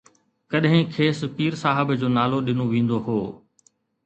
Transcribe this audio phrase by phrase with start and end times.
[0.51, 3.19] ڪڏهن کيس پير صاحب جو نالو ڏنو ويندو هو